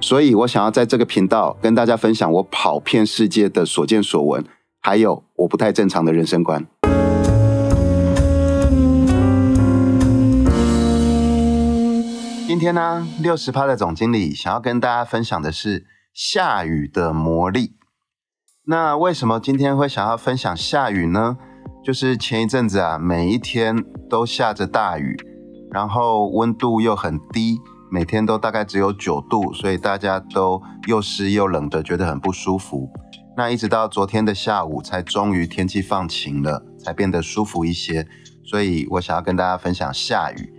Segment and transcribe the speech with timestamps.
[0.00, 4.44] 所以我想要在这个频道跟大家分享我跑遍世界的所见所闻，
[4.80, 6.66] 还有我不太正常的人生观。
[12.46, 17.72] 今天呢，六十趴的总经理想要跟大家分享的是下雨的魔力。
[18.66, 21.36] 那为什么今天会想要分享下雨呢？
[21.82, 23.76] 就是前一阵子啊，每一天
[24.08, 25.16] 都下着大雨，
[25.70, 27.58] 然后温度又很低，
[27.90, 32.90] 每天都大概只有九度，所以大家都又湿又冷的，觉得很不舒服。
[33.36, 38.06] 那一直到昨天的下午，才终于天气放晴了，才变得舒服一些。
[38.44, 40.52] 所以我想要跟大家分享下雨。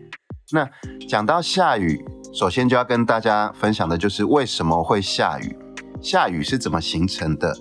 [0.51, 0.69] 那
[1.07, 5.57] 讲到下雨，首先就要跟大家分享的就是为什么会下雨，
[6.01, 7.55] 下雨是怎么形成的。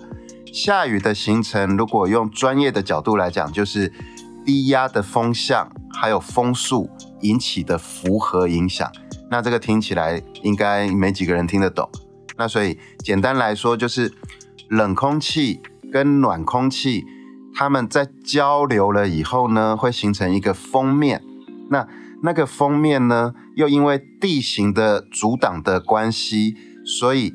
[0.53, 3.91] 下雨的形成，如果用专业的角度来讲，就是
[4.45, 6.89] 低压的风向还有风速
[7.21, 8.91] 引起的符合影响。
[9.29, 11.89] 那这个听起来应该没几个人听得懂。
[12.37, 14.13] 那所以简单来说，就是
[14.69, 17.05] 冷空气跟暖空气，
[17.55, 21.21] 它们在交流了以后呢，会形成一个封面。
[21.69, 21.87] 那
[22.23, 27.33] 那个封面呢，又因为地形的阻挡的关系，所以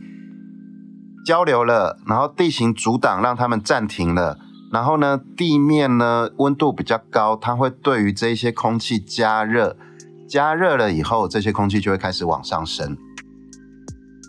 [1.25, 4.39] 交流了，然后地形阻挡让他们暂停了，
[4.73, 9.77] 然后呢，地面呢温度比较高，它会对于这些空气加热，
[10.31, 12.97] 加热了以后，这些空气就会开始往上升，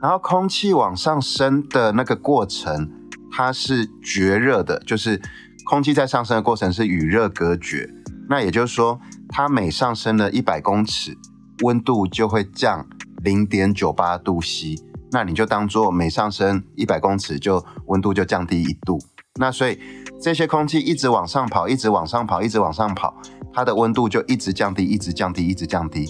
[0.01, 2.91] 然后空气往上升的那个过程，
[3.31, 5.21] 它是绝热的，就是
[5.63, 7.87] 空气在上升的过程是与热隔绝，
[8.27, 8.99] 那也就是说。
[9.33, 11.17] 它每上升了一百公尺，
[11.63, 12.85] 温度就会降
[13.23, 14.75] 零点九八度 C。
[15.09, 18.99] 那你就当做每上升一百公尺，就温度就降低一度。
[19.39, 19.79] 那所以
[20.21, 23.13] 这些空气一直往上跑，一直往上跑，一直往上跑，
[23.51, 26.05] 它的温度就一直降低，一直降低，一直降低，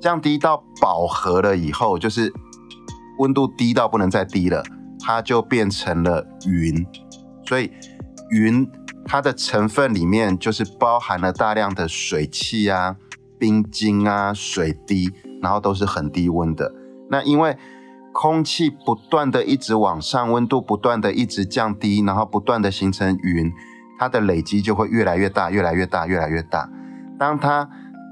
[0.00, 2.32] 降低到饱和了以后，就是
[3.18, 4.62] 温度低到不能再低了，
[5.00, 6.86] 它就变成了云。
[7.44, 7.70] 所以
[8.30, 8.66] 云。
[9.06, 12.94] 它的成分里面就是包含了大量的水汽啊、
[13.40, 15.10] 冰晶啊、水滴，
[15.42, 16.72] 然后都是很低温的。
[17.08, 17.56] 那因为
[18.12, 23.52] 空气不断的一直往上，温度不断的一直降低，然后不断的形成云，
[23.98, 26.68] 它的累积就会越来越大、越来越大、越来越大。
[27.18, 27.68] 当它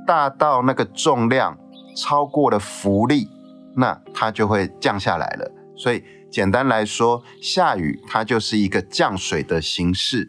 [0.06, 1.58] 大到那个重量
[1.96, 3.28] 超过了浮力，
[3.76, 5.50] 那它就会降下来了。
[5.76, 10.28] 所以简单来说，下雨它就是一个降水的形式。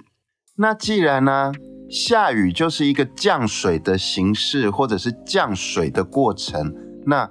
[0.58, 1.52] 那既然呢，
[1.90, 6.74] 下雨就是一个降水的形式，或者是降水的过程，
[7.06, 7.30] 那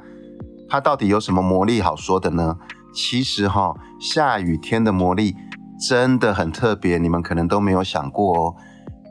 [0.69, 2.57] 它到底有什么魔力好说的呢？
[2.93, 5.35] 其实哈，下雨天的魔力
[5.89, 8.57] 真的很特别，你们可能都没有想过哦。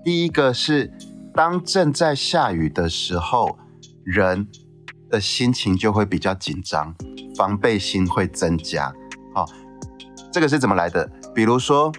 [0.03, 0.91] 第一个是，
[1.33, 3.57] 当正在下雨的时候，
[4.03, 4.47] 人
[5.09, 6.93] 的心情就会比较紧张，
[7.35, 8.93] 防备心会增加。
[9.33, 9.45] 好，
[10.31, 11.09] 这个是怎么来的？
[11.33, 11.91] 比如说。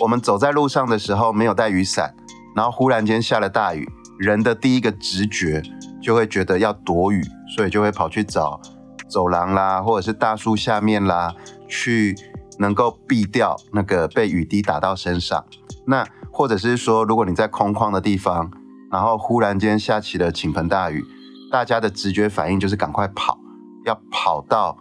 [0.00, 2.12] 我们走在路上的时候没有带雨伞，
[2.56, 5.62] 然后忽然间下了大雨，人的第一个直觉
[6.02, 7.22] 就会觉得要躲雨，
[7.54, 8.60] 所以就会跑去找
[9.08, 11.32] 走廊啦，或者是大树下面啦，
[11.68, 12.16] 去
[12.58, 15.44] 能够避掉那个被雨滴打到身上。
[15.86, 18.50] 那或者是说，如果你在空旷的地方，
[18.90, 21.04] 然后忽然间下起了倾盆大雨，
[21.52, 23.38] 大家的直觉反应就是赶快跑，
[23.84, 24.76] 要跑到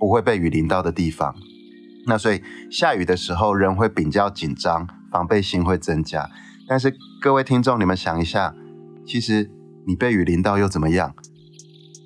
[0.00, 1.32] 不会被雨淋到的地方。
[2.06, 6.28] 那所以下雨的时候，人会比较紧张，防备心会增加。
[6.68, 8.54] 但是各位听众，你们想一下，
[9.06, 9.50] 其实
[9.86, 11.14] 你被雨淋到又怎么样？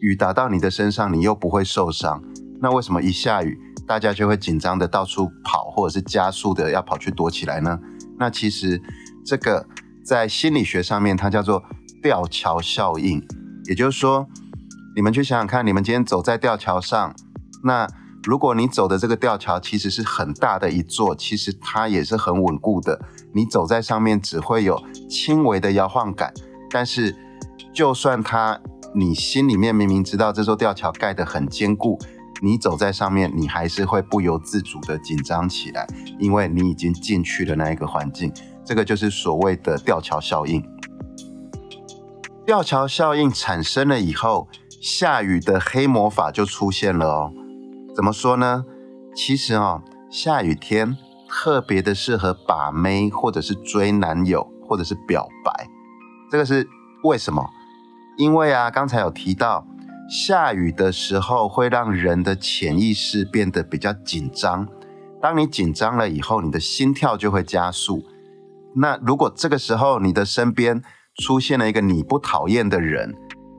[0.00, 2.23] 雨打到你的身上，你又不会受伤。
[2.61, 7.79] 那为什么一下雨，大家就会紧张的到处跑，或者是加速的要跑去躲起来呢？
[8.19, 8.81] 那其实
[9.25, 9.67] 这个
[10.05, 11.62] 在心理学上面，它叫做
[12.02, 13.23] 吊桥效应。
[13.64, 14.26] 也就是说，
[14.97, 17.14] 你们去想想看，你们今天走在吊桥上，
[17.62, 17.87] 那。
[18.25, 23.00] 如果你走的这个吊桥其实是很大的一座，其实它也是很稳固的。
[23.32, 26.31] 你走在上面只会有轻微的摇晃感，
[26.70, 27.17] 但是
[27.73, 28.61] 就算它，
[28.92, 31.98] 你心里面明明知道这座吊桥盖得很坚固，
[32.42, 35.87] 你走在上面，你还是会不由自主的紧张起来，
[36.19, 38.32] 因为你已经进去了那一个环境。
[38.64, 40.64] 这个就是所谓的吊桥效应。
[42.44, 44.48] 吊桥效应产生了以后，
[44.81, 47.32] 下雨的黑魔法就出现了哦。
[47.94, 48.64] 怎么说呢？
[49.14, 50.96] 其实啊，下雨天
[51.28, 55.69] 特别的适合把妹，或者是追男友，或者是表白。
[56.31, 56.69] 这个是
[57.04, 57.48] 为什么？
[58.20, 59.67] 因为啊，刚才有提到，
[60.06, 64.69] 下雨的时候会让人的潜意识变得比较紧张。
[65.22, 68.05] 当你紧张了以后，你的心跳就会加速。
[68.76, 70.82] 那如果这个时候你的身边
[71.17, 73.14] 出现了一个你不讨厌的人，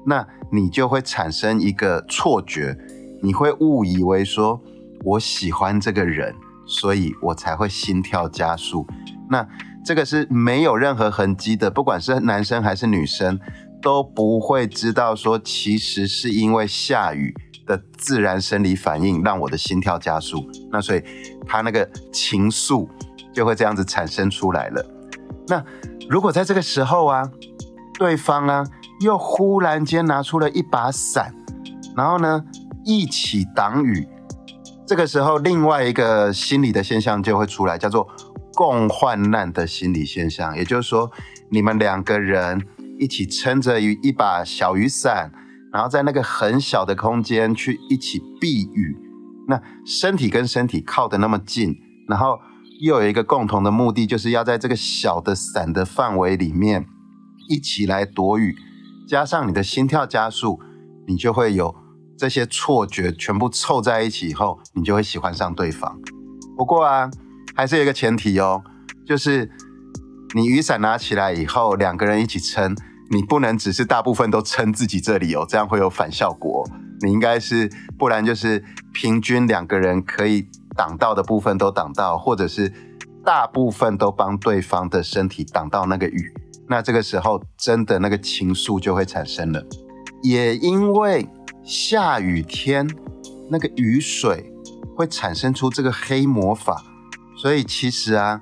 [0.06, 2.78] 那你就会产生一个错觉，
[3.24, 4.62] 你会误以为说
[5.04, 6.36] 我喜欢这个人，
[6.68, 8.86] 所以我才会心跳加速。
[9.28, 9.48] 那
[9.84, 13.40] 这个是没有任何痕迹的，不管是男生还是女生
[13.82, 17.34] 都不会知道说，其实是因为下雨。
[17.68, 21.02] 的自然生理反应让我的心跳加速，那所以
[21.46, 22.90] 他那个情愫
[23.32, 24.86] 就会这样子产生出来了。
[25.48, 25.64] 那
[26.10, 27.32] 如果在这个时候啊，
[27.98, 28.66] 对方啊
[29.00, 31.34] 又忽然间拿出了一把伞，
[31.96, 32.44] 然后呢
[32.84, 34.06] 一起挡雨，
[34.86, 38.06] 这个时候另外一个心理的现象就会出来，叫做
[38.56, 40.58] 共患难的心理现象。
[40.58, 41.10] 也就是说，
[41.50, 42.66] 你们两个人
[43.02, 45.34] 一起撑着一把小雨伞。
[45.74, 48.94] 然后在那个很小的空间去一起避雨，
[49.48, 51.74] 那身体跟身体靠得那么近，
[52.10, 52.38] 然后
[52.82, 56.86] 又有一个共同的目的，就是要在这个小的伞的范围里面
[57.48, 58.54] 一起来躲雨，
[59.08, 60.60] 加上你的心跳加速，
[61.08, 61.74] 你就会有
[62.18, 65.98] 这些错觉全部凑在一起以后，你就会喜欢上对方。
[66.58, 67.10] 不过啊，
[67.56, 68.62] 还是有一个前提哦，
[69.08, 69.50] 就是
[70.36, 72.76] 你雨伞拿起来以后，两个人一起撑。
[73.14, 76.66] 你不能只是大部分都撑自己这里哦，这样会有反效果。
[77.02, 78.64] 你应该是，不然就是
[78.94, 80.48] 平均两个人可以
[80.78, 82.72] 挡到的部分都挡到，或者是
[83.26, 86.34] 大部分都帮对方的身体挡到那个雨。
[86.70, 89.62] 那这个时候真的那个情愫就会产生了。
[90.24, 91.28] 也因为
[91.64, 92.88] 下雨天
[93.50, 94.54] 那个雨水
[94.96, 96.82] 会产生出这个黑魔法，
[97.36, 98.40] 所以其实啊，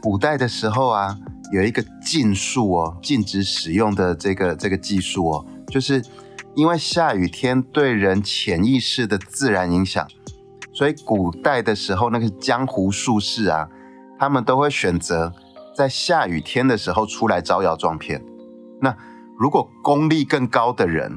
[0.00, 1.18] 古代的时候啊。
[1.52, 6.02] 有一个禁术哦，禁止使用的这个这个技术哦，就是
[6.54, 10.06] 因为下雨天对人潜意识的自然影响，
[10.72, 13.68] 所以古代的时候那个江湖术士啊，
[14.18, 15.32] 他们都会选择
[15.76, 18.22] 在下雨天的时候出来招摇撞骗。
[18.80, 18.96] 那
[19.38, 21.16] 如果功力更高的人，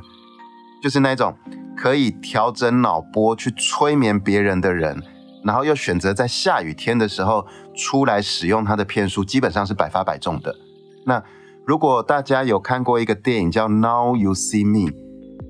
[0.82, 1.36] 就是那种
[1.78, 5.02] 可以调整脑波去催眠别人的人。
[5.44, 7.46] 然后又选择在下雨天的时候
[7.76, 10.56] 出来使用他的骗术，基本上是百发百中的。
[11.06, 11.22] 那
[11.66, 14.92] 如果大家有看过一个电影叫《Now You See Me》，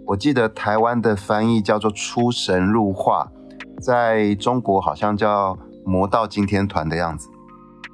[0.05, 3.27] 我记得台湾的翻译叫做《出神入化》，
[3.81, 5.55] 在中国好像叫
[5.85, 7.29] 《魔道惊天团》的样子。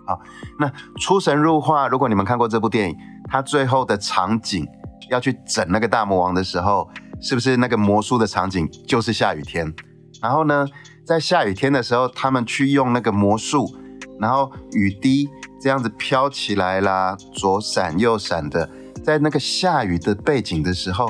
[0.05, 0.19] 好，
[0.57, 0.67] 那
[0.99, 2.97] 《出神入化》，如果你们看过这部电影，
[3.29, 4.65] 它最后的场景
[5.09, 6.89] 要去整那个大魔王的时候，
[7.21, 9.73] 是不是那个魔术的场景就是下雨天？
[10.21, 10.65] 然后呢？
[11.09, 13.75] 在下雨天的时候，他们去用那个魔术，
[14.19, 15.27] 然后雨滴
[15.59, 18.69] 这样子飘起来啦，左闪右闪的，
[19.03, 21.09] 在那个下雨的背景的时候，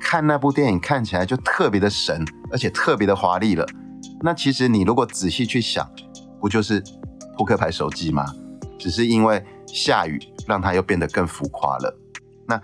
[0.00, 3.64] 看那部电影看起来就特别的神，而且特别的华丽了。
[4.20, 5.88] 那其实你如果仔细去想，
[6.40, 6.82] 不就是
[7.38, 8.26] 扑克牌手机吗？
[8.76, 10.18] 只是因为下雨，
[10.48, 11.96] 让它又变得更浮夸了。
[12.48, 12.60] 那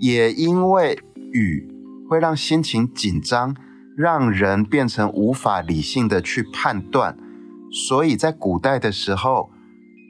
[0.00, 1.72] 也因为雨
[2.10, 3.54] 会让心情紧张。
[3.96, 7.16] 让人变成无法理性的去判断，
[7.70, 9.50] 所以在古代的时候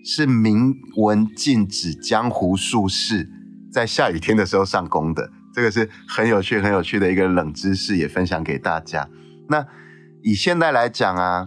[0.04, 3.28] 是明文禁止江湖术士
[3.70, 5.30] 在下雨天的时候上工的。
[5.52, 9.08] 这个是很有趣、很有趣的一个冷知识，也分享给大家。
[9.48, 9.64] 那
[10.22, 11.46] 以现在来讲啊，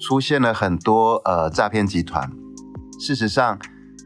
[0.00, 2.30] 出现了很多呃诈骗集团。
[3.00, 3.58] 事实上，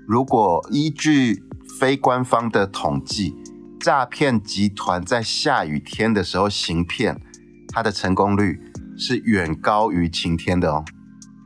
[0.07, 1.43] 如果依据
[1.79, 3.35] 非官方的统计，
[3.79, 7.21] 诈骗集团在下雨天的时候行骗。
[7.77, 8.59] 它的成功率
[8.97, 10.83] 是远高于晴天的哦。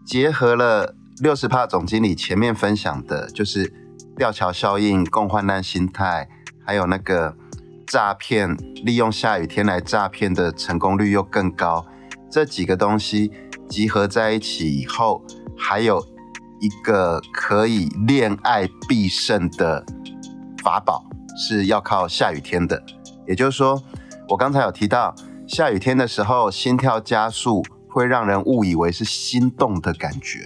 [0.06, 3.74] 结合了六十帕总经理前面分享的，就是
[4.16, 6.28] 吊桥效应、共患难心态，
[6.64, 7.36] 还有那个
[7.84, 11.84] 诈骗，利用下雨天来诈骗的成功率又更高。
[12.30, 13.32] 这几个东西
[13.68, 15.24] 集合在一起以后，
[15.58, 16.00] 还有
[16.60, 19.84] 一个可以恋爱必胜的
[20.62, 21.04] 法宝，
[21.36, 22.80] 是要靠下雨天的。
[23.26, 23.82] 也就是说，
[24.28, 25.12] 我刚才有提到。
[25.50, 30.44] 下雨天的时候，心跳加速会让人误以为是心动的感觉。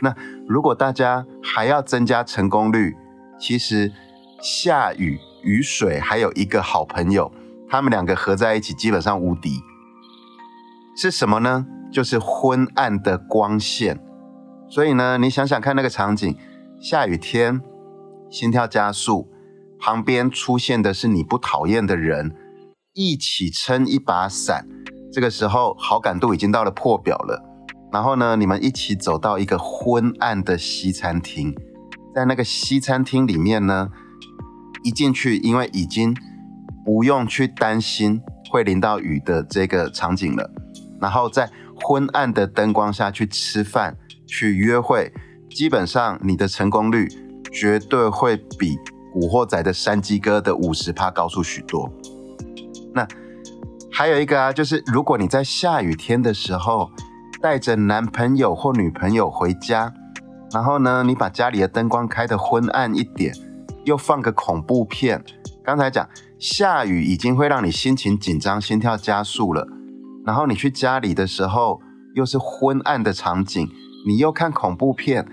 [0.00, 0.14] 那
[0.48, 2.96] 如果大家还要增加成功率，
[3.38, 3.92] 其实
[4.40, 7.30] 下雨雨水还有一个好朋友，
[7.68, 9.60] 他们两个合在一起基本上无敌。
[10.96, 11.66] 是什么呢？
[11.92, 14.02] 就是昏暗的光线。
[14.70, 16.34] 所以呢，你想想看那个场景：
[16.80, 17.60] 下雨天，
[18.30, 19.28] 心跳加速，
[19.78, 22.34] 旁边出现的是你不讨厌的人。
[23.00, 24.66] 一起撑一把伞，
[25.12, 27.40] 这个时候好感度已经到了破表了。
[27.92, 31.54] 然后呢，你们一起走到一个昏暗的西餐厅，
[32.12, 33.88] 在那个西餐厅里面呢，
[34.82, 36.12] 一进去，因为已经
[36.84, 40.50] 不用去担心会淋到雨的这个场景了，
[41.00, 45.12] 然后在昏暗的灯光下去吃饭、去约会，
[45.50, 47.06] 基本上你的成功率
[47.52, 48.74] 绝对会比
[49.12, 51.88] 《古惑仔》的山鸡哥的五十趴高出许多。
[52.98, 53.06] 那
[53.92, 56.90] 还有一个啊，就是如果你在下雨天的时候
[57.40, 59.94] 带着男朋友或女朋友回家，
[60.52, 63.32] 然后呢，你把家里的灯光开得昏暗一点，
[63.84, 65.24] 又放个恐怖片。
[65.62, 66.08] 刚才讲
[66.40, 69.68] 下雨已经会让你心情紧张、心跳加速了，
[70.26, 71.80] 然后你去家里的时候
[72.16, 73.68] 又是昏暗的场景，
[74.08, 75.24] 你又看恐怖片，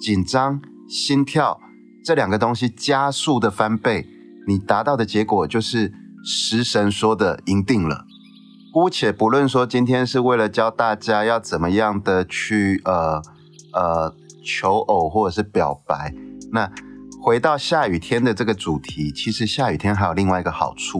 [0.00, 1.60] 紧张、心跳
[2.02, 4.06] 这两个东西加速的翻倍，
[4.46, 5.92] 你达到的结果就是。
[6.24, 8.06] 食神说的赢定了。
[8.72, 13.20] 姑且不论说今天是为了教大家要怎么样的去呃
[13.74, 16.14] 呃求偶或者是表白，
[16.52, 16.72] 那
[17.20, 20.98] 回到下雨天的这个主题，其实下雨天还有另外一个好处，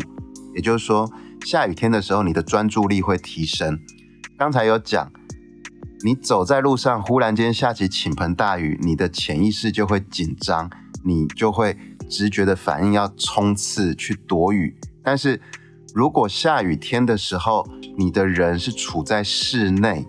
[0.54, 1.10] 也就是说
[1.46, 3.78] 下雨天的时候你的专注力会提升。
[4.36, 5.10] 刚才有讲，
[6.04, 10.70] 你走在路上忽然间下起倾盆大雨，你的潜意识就会紧张，
[11.04, 11.76] 你就会
[12.10, 14.76] 直觉的反应要冲刺去躲雨。
[15.04, 15.40] 但是，
[15.94, 17.66] 如果下雨天的时候，
[17.98, 20.06] 你的人是处在室内，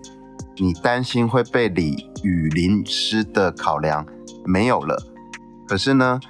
[0.56, 1.68] 你担心会被
[2.22, 4.06] 雨淋湿的考量
[4.44, 4.96] 没有了。
[5.66, 6.20] 可是呢，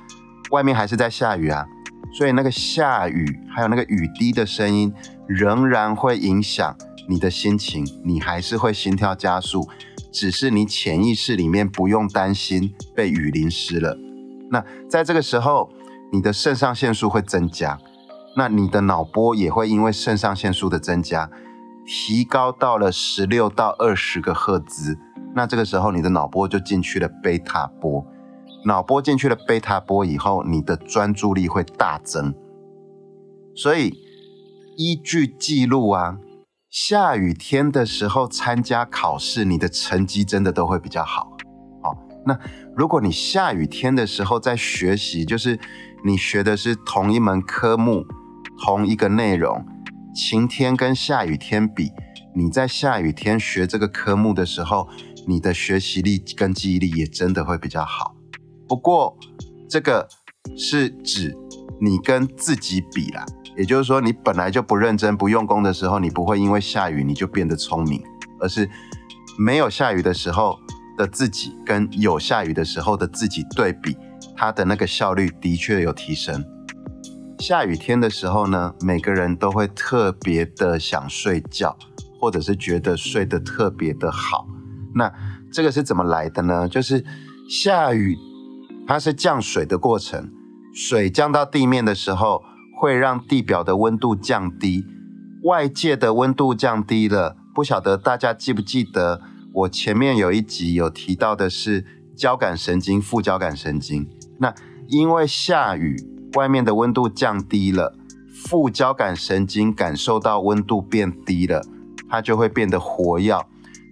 [0.51, 1.67] 外面还是在下雨啊，
[2.13, 4.93] 所以那个下雨还有那个雨滴的声音，
[5.29, 6.77] 仍然会影响
[7.09, 9.69] 你的心情，你还是会心跳加速，
[10.11, 13.97] 只是你潜意识里面不用担心被雨淋湿了。
[14.51, 15.71] 那在这个时候，
[16.13, 17.79] 你的肾上腺素会增加。
[18.37, 21.31] 那你的脑波也会因为肾上腺素的增加，
[21.87, 24.99] 提高到了十六到二十个赫兹。
[25.37, 28.05] 那这个时候你的脑波就进去了贝塔波，
[28.65, 32.35] 脑波进去了贝塔波以后，你的专注力会大增。
[33.55, 33.93] 所以
[34.77, 36.19] 依据记录啊，
[36.69, 41.31] 下雨天的时候参加考试，你的成绩真的都会比较好。
[41.83, 42.37] 好，那
[42.77, 45.59] 如果你下雨天的时候在学习，就是
[46.05, 48.05] 你学的是同一门科目。
[48.63, 49.65] 同一个内容，
[50.15, 51.93] 晴天跟下雨天比，
[52.35, 54.89] 你在下雨天学这个科目的时候，
[55.27, 58.15] 你的学习力跟记忆力也真的会比较好。
[58.69, 59.17] 不过，
[59.69, 60.09] 这个
[60.57, 61.37] 是指
[61.81, 68.03] 你跟自己比啦，也就是说，你本来就不认真、不用功的时候，你不会因为下雨你就变得聪明，
[68.41, 68.69] 而是
[69.39, 70.59] 没有下雨的时候
[70.97, 73.97] 的自己跟有下雨的时候的自己对比，
[74.37, 76.45] 它的那个效率的确有提升。
[77.47, 81.77] 下雨天的时候呢，每个人都会特别的想睡觉，
[82.19, 84.49] 或者是觉得睡得特别的好。
[84.95, 85.13] 那
[85.53, 86.67] 这个是怎么来的呢？
[86.67, 87.05] 就是
[87.47, 88.17] 下雨，
[88.87, 90.33] 它是降水的过程，
[90.73, 92.43] 水降到地面的时候，
[92.81, 94.87] 会让地表的温度降低，
[95.43, 97.37] 外界的温度降低了。
[97.55, 99.21] 不晓得大家记不记得，
[99.53, 101.85] 我前面有一集有提到的是
[102.17, 104.09] 交感神经、副交感神经。
[104.39, 104.55] 那
[104.89, 106.14] 因为下雨。
[106.35, 107.97] 外面的温度降低了，
[108.45, 111.65] 副交感神经感受到温度变低了，
[112.09, 113.35] 它就会变得活跃。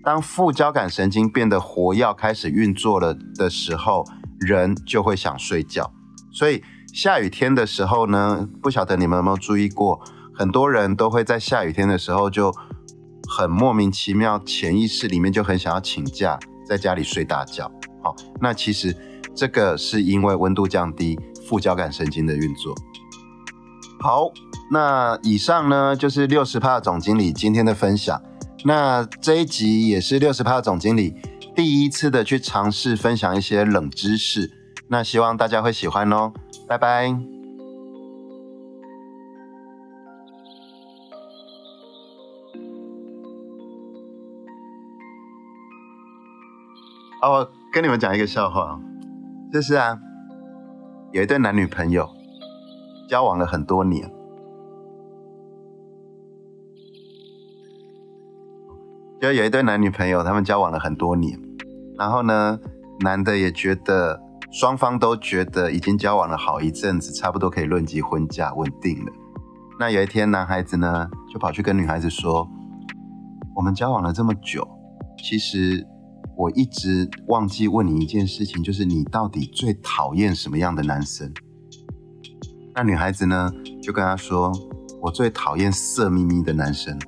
[0.04, 4.04] 当副交感神经变得活跃，开始运作了的时候，
[4.40, 5.92] 人就会想睡觉。
[6.32, 10.00] 所以下雨天的时候呢，不晓得你们有没有注意过，
[10.34, 12.52] 很多人都会在下雨天的时候就
[13.28, 17.70] 很莫名其妙，潜意识里面就很想要请假，在家里睡大觉。
[18.02, 18.96] 好，那其实
[19.36, 21.16] 这个是因为温度降低。
[21.48, 22.74] 副交感神经的运作。
[24.00, 24.32] 好，
[24.70, 28.20] 那以上呢就是六十帕总经理今天的分享。
[28.64, 31.14] 那这一集也是六十帕总经理
[31.54, 34.50] 第一次的去尝试分享一些冷知识。
[34.88, 36.32] 那希望大家会喜欢哦，
[36.68, 37.16] 拜拜。
[47.20, 48.80] 好，我跟你们讲一个笑话，
[49.52, 49.96] 就是啊。
[51.12, 52.08] 有一对男女朋友
[53.06, 54.10] 交往了很多年，
[59.20, 61.38] 就有一对男女朋友，他们交往了很多年，
[61.98, 62.58] 然后呢，
[63.00, 64.18] 男的也觉得
[64.50, 69.12] 双方都觉得已经交往了好一阵子，差不多可以论及婚嫁稳定了。
[69.78, 72.48] 那有一天，男孩子呢就跑去跟女孩子说
[73.54, 74.66] ：“我们交往了这么久，
[75.22, 75.86] 其实……”
[76.36, 81.32] 我一直忘记问你一件事情，就是你到底最讨厌什么样的男生？
[82.74, 84.50] 那女孩子呢，就跟他说
[85.02, 86.98] ：“我最讨厌色眯眯的男生。”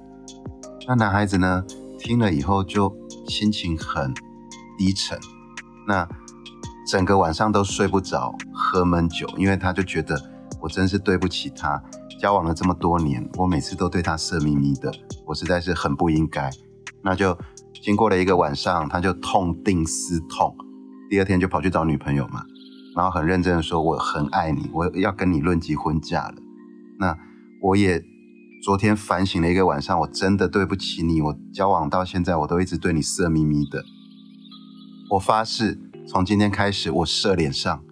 [0.86, 1.64] 那男孩子呢，
[1.98, 2.94] 听了以后就
[3.26, 4.12] 心情很
[4.76, 5.18] 低沉，
[5.88, 6.06] 那
[6.86, 10.20] 整个晚上都睡不着，喝闷酒，因为他就觉得
[10.60, 11.82] 我真是对不起他，
[12.20, 14.92] 交往了这么多年，我每次都对他色眯眯的，
[15.24, 16.50] 我实在是很不应该。
[17.00, 17.36] 那就
[17.84, 20.56] 经过了一个晚上，他就痛定思痛，
[21.10, 22.42] 第二天就跑去找女朋友嘛，
[22.96, 26.34] 然后很认真的说我很爱你，我要跟你论及婚嫁了。
[26.98, 27.14] 那
[27.60, 28.02] 我也
[28.62, 33.84] 昨天反省了一个晚上，我真的对不起你，我交往到现在我都一直对你色眯眯的，
[35.10, 37.84] 我发誓从今天开始我射脸上。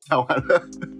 [0.08, 0.93] 讲完了。